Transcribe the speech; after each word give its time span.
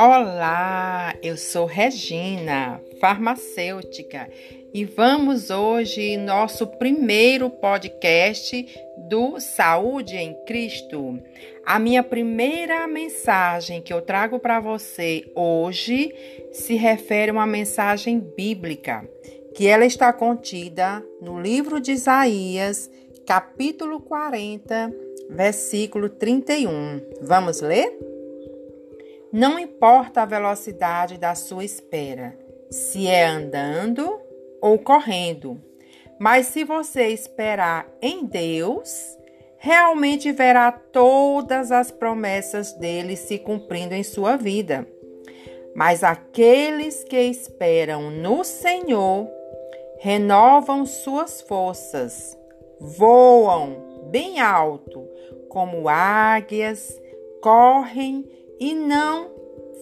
Olá, 0.00 1.14
eu 1.22 1.36
sou 1.36 1.66
Regina, 1.66 2.80
farmacêutica, 3.00 4.30
e 4.72 4.84
vamos 4.84 5.50
hoje 5.50 6.16
nosso 6.16 6.66
primeiro 6.66 7.50
podcast 7.50 8.66
do 8.96 9.38
Saúde 9.40 10.16
em 10.16 10.34
Cristo. 10.46 11.22
A 11.66 11.78
minha 11.78 12.02
primeira 12.02 12.86
mensagem 12.86 13.82
que 13.82 13.92
eu 13.92 14.00
trago 14.00 14.38
para 14.38 14.60
você 14.60 15.30
hoje 15.34 16.14
se 16.52 16.74
refere 16.76 17.30
a 17.30 17.34
uma 17.34 17.46
mensagem 17.46 18.18
bíblica, 18.18 19.06
que 19.54 19.66
ela 19.66 19.84
está 19.84 20.12
contida 20.12 21.04
no 21.20 21.40
livro 21.40 21.80
de 21.80 21.92
Isaías, 21.92 22.90
capítulo 23.26 24.00
40, 24.00 24.92
versículo 25.30 26.10
31. 26.10 27.00
Vamos 27.22 27.60
ler? 27.60 27.98
Não 29.32 29.58
importa 29.58 30.22
a 30.22 30.26
velocidade 30.26 31.18
da 31.18 31.34
sua 31.34 31.64
espera, 31.64 32.38
se 32.70 33.08
é 33.08 33.24
andando 33.24 34.20
ou 34.60 34.78
correndo, 34.78 35.60
mas 36.20 36.46
se 36.48 36.64
você 36.64 37.08
esperar 37.08 37.88
em 38.00 38.24
Deus, 38.24 39.18
realmente 39.56 40.30
verá 40.30 40.70
todas 40.70 41.72
as 41.72 41.90
promessas 41.90 42.72
dele 42.74 43.16
se 43.16 43.38
cumprindo 43.38 43.94
em 43.94 44.02
sua 44.02 44.36
vida. 44.36 44.86
Mas 45.74 46.04
aqueles 46.04 47.02
que 47.02 47.20
esperam 47.20 48.10
no 48.10 48.44
Senhor 48.44 49.28
renovam 49.98 50.86
suas 50.86 51.40
forças, 51.40 52.38
voam 52.80 54.08
bem 54.10 54.40
alto, 54.40 55.06
como 55.48 55.88
águias, 55.88 57.00
correm 57.40 58.28
e 58.58 58.74
não 58.74 59.30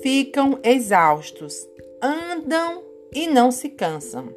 ficam 0.00 0.58
exaustos, 0.62 1.68
andam 2.02 2.82
e 3.12 3.26
não 3.26 3.50
se 3.50 3.68
cansam. 3.68 4.34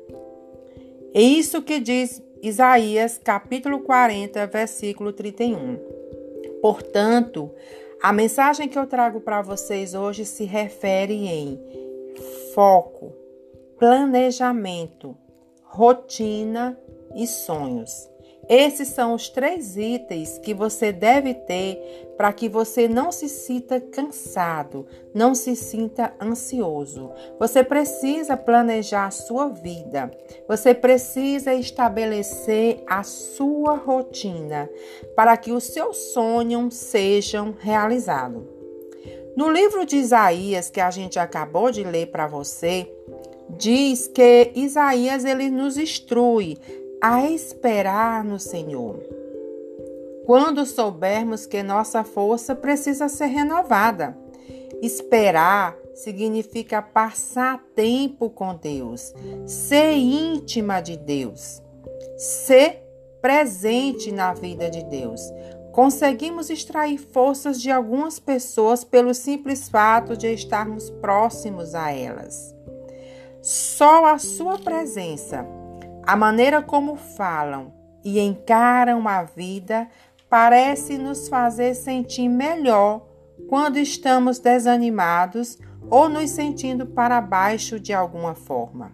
É 1.13 1.21
isso 1.21 1.61
que 1.61 1.79
diz 1.79 2.21
Isaías, 2.41 3.17
capítulo 3.17 3.79
40, 3.79 4.45
versículo 4.47 5.13
31. 5.13 5.79
Portanto, 6.61 7.51
a 8.01 8.13
mensagem 8.13 8.67
que 8.67 8.77
eu 8.77 8.85
trago 8.85 9.21
para 9.21 9.41
vocês 9.41 9.93
hoje 9.93 10.25
se 10.25 10.43
refere 10.43 11.13
em 11.13 11.59
foco, 12.53 13.13
planejamento, 13.79 15.17
rotina 15.63 16.77
e 17.15 17.25
sonhos. 17.25 18.09
Esses 18.47 18.89
são 18.89 19.13
os 19.13 19.29
três 19.29 19.75
itens 19.75 20.37
que 20.37 20.53
você 20.53 20.91
deve 20.91 21.33
ter 21.33 22.05
para 22.15 22.31
que 22.31 22.47
você 22.47 22.87
não 22.87 23.11
se 23.11 23.27
sinta 23.27 23.79
cansado, 23.79 24.85
não 25.13 25.33
se 25.33 25.55
sinta 25.55 26.13
ansioso. 26.21 27.11
Você 27.39 27.63
precisa 27.63 28.37
planejar 28.37 29.07
a 29.07 29.11
sua 29.11 29.49
vida. 29.49 30.11
Você 30.47 30.73
precisa 30.73 31.53
estabelecer 31.53 32.83
a 32.87 33.03
sua 33.03 33.75
rotina 33.75 34.69
para 35.15 35.35
que 35.35 35.51
os 35.51 35.65
seus 35.65 35.97
sonhos 36.13 36.75
sejam 36.75 37.55
realizados. 37.59 38.43
No 39.35 39.49
livro 39.49 39.85
de 39.85 39.97
Isaías 39.97 40.69
que 40.69 40.79
a 40.79 40.89
gente 40.89 41.19
acabou 41.19 41.69
de 41.69 41.83
ler 41.83 42.07
para 42.07 42.25
você, 42.25 42.89
diz 43.49 44.07
que 44.07 44.51
Isaías 44.55 45.25
ele 45.25 45.49
nos 45.49 45.77
instrui 45.77 46.57
a 47.01 47.29
esperar 47.29 48.23
no 48.23 48.39
Senhor. 48.39 48.99
Quando 50.25 50.65
soubermos 50.65 51.45
que 51.45 51.61
nossa 51.61 52.03
força 52.03 52.55
precisa 52.55 53.07
ser 53.07 53.27
renovada, 53.27 54.17
esperar 54.81 55.77
significa 55.93 56.81
passar 56.81 57.63
tempo 57.75 58.29
com 58.29 58.55
Deus, 58.55 59.13
ser 59.45 59.93
íntima 59.93 60.81
de 60.81 60.97
Deus, 60.97 61.61
ser 62.17 62.83
presente 63.21 64.11
na 64.11 64.33
vida 64.33 64.69
de 64.69 64.83
Deus. 64.83 65.21
Conseguimos 65.71 66.49
extrair 66.49 66.97
forças 66.97 67.61
de 67.61 67.69
algumas 67.69 68.17
pessoas 68.17 68.83
pelo 68.83 69.13
simples 69.13 69.67
fato 69.69 70.15
de 70.15 70.33
estarmos 70.33 70.89
próximos 70.89 71.75
a 71.75 71.91
elas. 71.91 72.55
Só 73.41 74.05
a 74.05 74.17
sua 74.17 74.57
presença 74.57 75.45
a 76.05 76.15
maneira 76.15 76.61
como 76.61 76.95
falam 76.95 77.73
e 78.03 78.19
encaram 78.19 79.07
a 79.07 79.23
vida 79.23 79.87
parece 80.29 80.97
nos 80.97 81.27
fazer 81.27 81.73
sentir 81.73 82.29
melhor 82.29 83.07
quando 83.47 83.77
estamos 83.77 84.39
desanimados 84.39 85.57
ou 85.89 86.07
nos 86.09 86.29
sentindo 86.29 86.85
para 86.85 87.19
baixo 87.21 87.79
de 87.79 87.93
alguma 87.93 88.35
forma. 88.35 88.91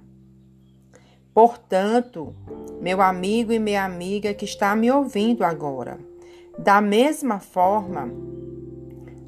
Portanto, 1.34 2.36
meu 2.82 3.02
amigo 3.02 3.54
e 3.54 3.60
minha 3.60 3.86
amiga 3.86 4.34
que 4.34 4.46
está 4.46 4.76
me 4.76 4.92
ouvindo 4.92 5.44
agora, 5.44 6.00
da 6.58 6.82
mesma 6.82 7.40
forma, 7.40 8.10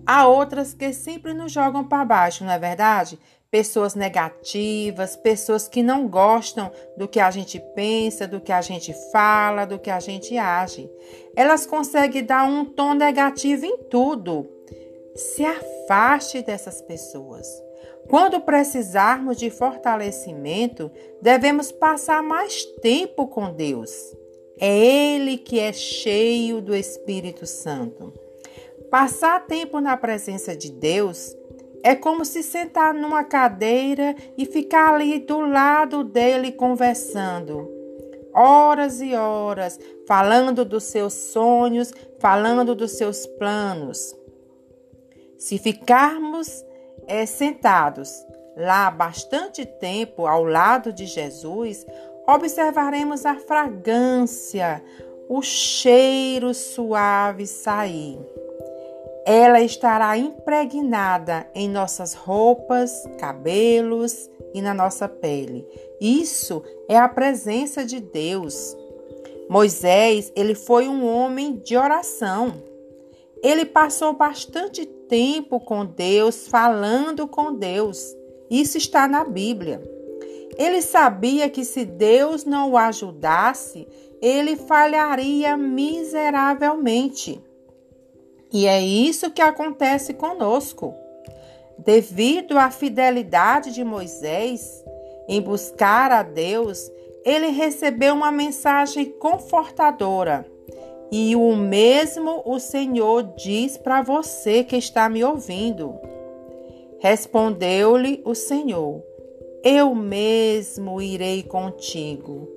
há 0.05 0.27
outras 0.27 0.73
que 0.73 0.91
sempre 0.91 1.33
nos 1.33 1.51
jogam 1.51 1.83
para 1.83 2.03
baixo, 2.03 2.43
não 2.43 2.51
é 2.51 2.59
verdade? 2.59 3.17
Pessoas 3.53 3.93
negativas, 3.93 5.15
pessoas 5.15 5.67
que 5.67 5.83
não 5.83 6.07
gostam 6.07 6.71
do 6.97 7.07
que 7.07 7.19
a 7.19 7.29
gente 7.29 7.59
pensa, 7.75 8.27
do 8.27 8.41
que 8.41 8.51
a 8.51 8.61
gente 8.61 8.95
fala, 9.11 9.63
do 9.63 9.77
que 9.77 9.91
a 9.91 9.99
gente 9.99 10.35
age. 10.35 10.89
Elas 11.35 11.63
conseguem 11.63 12.23
dar 12.23 12.45
um 12.45 12.65
tom 12.65 12.95
negativo 12.95 13.63
em 13.63 13.77
tudo. 13.91 14.49
Se 15.15 15.45
afaste 15.45 16.41
dessas 16.41 16.81
pessoas. 16.81 17.47
Quando 18.09 18.41
precisarmos 18.41 19.37
de 19.37 19.51
fortalecimento, 19.51 20.91
devemos 21.21 21.71
passar 21.71 22.23
mais 22.23 22.65
tempo 22.81 23.27
com 23.27 23.53
Deus. 23.53 23.91
É 24.59 24.75
Ele 24.75 25.37
que 25.37 25.59
é 25.59 25.71
cheio 25.71 26.59
do 26.59 26.75
Espírito 26.75 27.45
Santo. 27.45 28.11
Passar 28.89 29.45
tempo 29.45 29.79
na 29.79 29.95
presença 29.95 30.55
de 30.55 30.71
Deus 30.71 31.35
é 31.83 31.93
como 31.93 32.23
se 32.23 32.41
sentar 32.41 32.93
numa 32.93 33.25
cadeira 33.25 34.15
e 34.37 34.45
ficar 34.45 34.93
ali 34.93 35.19
do 35.19 35.41
lado 35.41 36.03
dele 36.03 36.53
conversando. 36.53 37.69
Horas 38.33 39.01
e 39.01 39.13
horas, 39.13 39.77
falando 40.07 40.63
dos 40.63 40.85
seus 40.85 41.13
sonhos, 41.13 41.93
falando 42.19 42.73
dos 42.73 42.93
seus 42.93 43.27
planos. 43.27 44.15
Se 45.37 45.57
ficarmos 45.57 46.65
é, 47.05 47.25
sentados 47.25 48.09
lá 48.55 48.89
bastante 48.89 49.65
tempo 49.65 50.25
ao 50.25 50.45
lado 50.45 50.93
de 50.93 51.05
Jesus, 51.05 51.85
observaremos 52.25 53.25
a 53.25 53.35
fragrância, 53.35 54.81
o 55.27 55.41
cheiro 55.41 56.53
suave 56.53 57.45
sair 57.45 58.19
ela 59.25 59.61
estará 59.61 60.17
impregnada 60.17 61.47
em 61.55 61.69
nossas 61.69 62.13
roupas, 62.13 62.91
cabelos 63.17 64.29
e 64.53 64.61
na 64.61 64.73
nossa 64.73 65.07
pele. 65.07 65.65
Isso 65.99 66.61
é 66.89 66.97
a 66.97 67.07
presença 67.07 67.85
de 67.85 67.99
Deus. 68.01 68.75
Moisés, 69.49 70.31
ele 70.35 70.55
foi 70.55 70.87
um 70.87 71.07
homem 71.07 71.55
de 71.57 71.77
oração. 71.77 72.61
Ele 73.41 73.65
passou 73.65 74.13
bastante 74.13 74.85
tempo 74.85 75.59
com 75.59 75.85
Deus, 75.85 76.47
falando 76.47 77.27
com 77.27 77.53
Deus. 77.53 78.15
Isso 78.49 78.77
está 78.77 79.07
na 79.07 79.23
Bíblia. 79.23 79.81
Ele 80.57 80.81
sabia 80.81 81.49
que 81.49 81.63
se 81.65 81.85
Deus 81.85 82.45
não 82.45 82.71
o 82.71 82.77
ajudasse, 82.77 83.87
ele 84.21 84.55
falharia 84.55 85.57
miseravelmente. 85.57 87.41
E 88.53 88.67
é 88.67 88.79
isso 88.79 89.31
que 89.31 89.41
acontece 89.41 90.13
conosco. 90.13 90.93
Devido 91.75 92.55
à 92.59 92.69
fidelidade 92.69 93.73
de 93.73 93.83
Moisés 93.83 94.85
em 95.27 95.41
buscar 95.41 96.11
a 96.11 96.21
Deus, 96.21 96.91
ele 97.25 97.47
recebeu 97.47 98.13
uma 98.13 98.31
mensagem 98.31 99.05
confortadora. 99.05 100.45
E 101.11 101.35
o 101.35 101.55
mesmo 101.55 102.43
o 102.45 102.59
Senhor 102.59 103.23
diz 103.35 103.75
para 103.75 104.03
você 104.03 104.63
que 104.63 104.75
está 104.75 105.09
me 105.09 105.23
ouvindo. 105.23 105.95
Respondeu-lhe 106.99 108.21
o 108.23 108.35
Senhor: 108.35 109.03
Eu 109.63 109.95
mesmo 109.95 111.01
irei 111.01 111.41
contigo, 111.41 112.47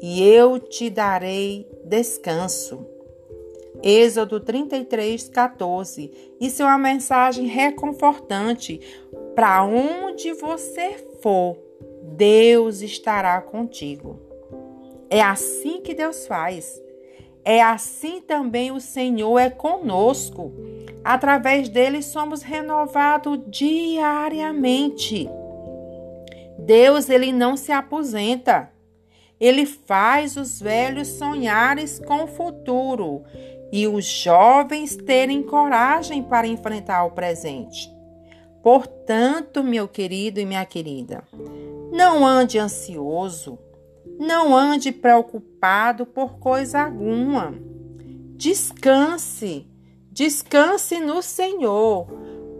e 0.00 0.22
eu 0.22 0.58
te 0.58 0.90
darei 0.90 1.66
descanso. 1.84 2.97
Êxodo 3.82 4.40
33, 4.40 5.28
14. 5.28 6.10
Isso 6.40 6.62
é 6.62 6.64
uma 6.64 6.78
mensagem 6.78 7.46
reconfortante. 7.46 8.80
Para 9.34 9.64
onde 9.64 10.32
você 10.32 10.94
for, 11.22 11.56
Deus 12.16 12.82
estará 12.82 13.40
contigo. 13.40 14.18
É 15.08 15.20
assim 15.20 15.80
que 15.80 15.94
Deus 15.94 16.26
faz. 16.26 16.82
é 17.44 17.62
assim 17.62 18.20
também 18.20 18.70
o 18.72 18.80
Senhor 18.80 19.38
é 19.38 19.48
conosco. 19.48 20.52
Através 21.04 21.68
dele 21.68 22.02
somos 22.02 22.42
renovados 22.42 23.38
diariamente. 23.46 25.30
Deus 26.58 27.08
ele 27.08 27.32
não 27.32 27.56
se 27.56 27.72
aposenta. 27.72 28.70
Ele 29.40 29.64
faz 29.64 30.36
os 30.36 30.60
velhos 30.60 31.08
sonhares 31.08 32.00
com 32.00 32.24
o 32.24 32.26
futuro 32.26 33.22
e 33.70 33.86
os 33.86 34.04
jovens 34.04 34.96
terem 34.96 35.42
coragem 35.42 36.22
para 36.22 36.46
enfrentar 36.46 37.04
o 37.04 37.10
presente. 37.10 37.90
Portanto, 38.62 39.62
meu 39.62 39.86
querido 39.86 40.40
e 40.40 40.46
minha 40.46 40.64
querida, 40.64 41.22
não 41.92 42.26
ande 42.26 42.58
ansioso, 42.58 43.58
não 44.18 44.56
ande 44.56 44.90
preocupado 44.92 46.04
por 46.04 46.38
coisa 46.38 46.82
alguma. 46.82 47.54
Descanse, 48.36 49.66
descanse 50.10 50.98
no 51.00 51.22
Senhor, 51.22 52.06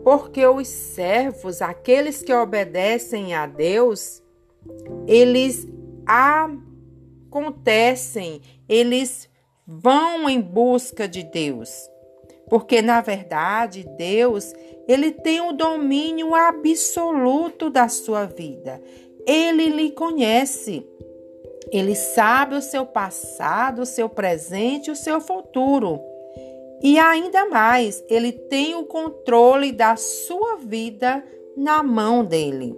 porque 0.05 0.47
os 0.47 0.69
servos, 0.69 1.61
aqueles 1.61 2.23
que 2.23 2.33
obedecem 2.33 3.35
a 3.35 3.47
Deus, 3.47 4.23
eles 5.07 5.67
acontecem, 7.27 8.41
eles 8.69 9.28
vão 9.71 10.31
em 10.31 10.41
busca 10.41 11.07
de 11.07 11.23
Deus. 11.23 11.91
Porque 12.49 12.81
na 12.81 13.03
verdade, 13.03 13.87
Deus, 13.99 14.55
ele 14.89 15.13
tem 15.13 15.43
o 15.43 15.53
domínio 15.53 16.35
absoluto 16.35 17.69
da 17.69 17.87
sua 17.89 18.25
vida. 18.25 18.81
Ele 19.27 19.69
lhe 19.69 19.91
conhece. 19.91 20.87
Ele 21.71 21.95
sabe 21.95 22.55
o 22.55 22.63
seu 22.63 22.87
passado, 22.87 23.83
o 23.83 23.87
seu 23.87 24.09
presente 24.09 24.91
o 24.91 24.97
seu 24.97 25.21
futuro. 25.21 26.01
E 26.83 26.99
ainda 26.99 27.47
mais, 27.47 28.03
ele 28.09 28.33
tem 28.33 28.75
o 28.75 28.85
controle 28.85 29.71
da 29.71 29.97
sua 29.97 30.57
vida 30.57 31.23
na 31.55 31.83
mão 31.83 32.25
dele. 32.25 32.75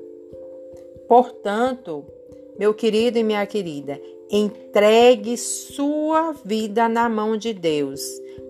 Portanto, 1.07 2.05
meu 2.59 2.75
querido 2.75 3.19
e 3.19 3.23
minha 3.23 3.47
querida, 3.47 4.01
entregue 4.31 5.37
sua 5.37 6.33
vida 6.45 6.89
na 6.89 7.09
mão 7.09 7.37
de 7.37 7.53
Deus, 7.53 8.01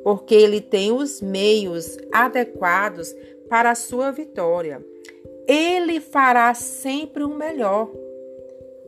porque 0.05 0.35
ele 0.35 0.61
tem 0.61 0.93
os 0.93 1.23
meios 1.23 1.97
adequados 2.13 3.15
para 3.49 3.71
a 3.71 3.75
sua 3.75 4.11
vitória. 4.11 4.85
Ele 5.47 5.99
fará 5.99 6.53
sempre 6.55 7.25
o 7.25 7.31
melhor. 7.31 7.91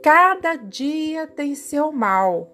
Cada 0.03 0.57
dia 0.57 1.27
tem 1.27 1.55
seu 1.55 1.91
mal. 1.91 2.51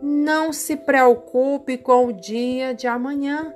Não 0.00 0.52
se 0.52 0.76
preocupe 0.76 1.76
com 1.76 2.06
o 2.06 2.12
dia 2.12 2.72
de 2.72 2.86
amanhã. 2.86 3.52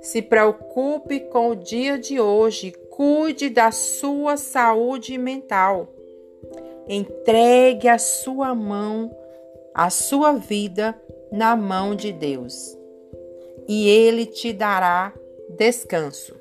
Se 0.00 0.22
preocupe 0.22 1.20
com 1.20 1.50
o 1.50 1.56
dia 1.56 1.98
de 1.98 2.20
hoje. 2.20 2.72
Cuide 2.90 3.48
da 3.50 3.70
sua 3.70 4.36
saúde 4.36 5.16
mental. 5.18 5.88
Entregue 6.88 7.88
a 7.88 7.98
sua 7.98 8.54
mão, 8.54 9.10
a 9.74 9.90
sua 9.90 10.32
vida 10.32 11.00
na 11.30 11.56
mão 11.56 11.94
de 11.94 12.12
Deus. 12.12 12.76
E 13.68 13.88
ele 13.88 14.26
te 14.26 14.52
dará 14.52 15.12
descanso. 15.56 16.34